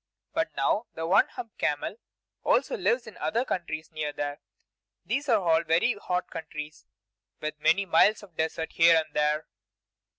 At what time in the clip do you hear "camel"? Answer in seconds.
1.59-1.97